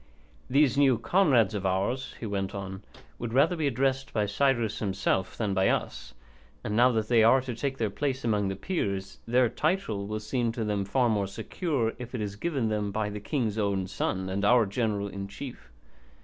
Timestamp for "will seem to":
10.07-10.63